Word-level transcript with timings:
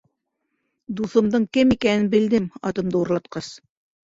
Дуҫымдың 1.01 1.45
кем 1.57 1.75
икәнен 1.75 2.09
белдем, 2.15 2.49
атымды 2.71 3.01
урлатҡас. 3.03 3.53